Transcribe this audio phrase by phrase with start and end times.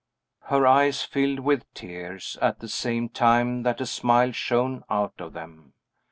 [0.45, 5.33] Her eyes filled with tears, at the same time that a smile shone out of
[5.33, 5.73] them.